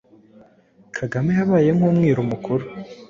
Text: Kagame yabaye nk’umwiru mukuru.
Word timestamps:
Kagame 0.97 1.31
yabaye 1.39 1.69
nk’umwiru 1.77 2.21
mukuru. 2.31 2.63